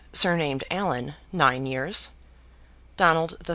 [0.13, 2.09] (surnamed Allan), nine years;
[2.97, 3.49] Donald III.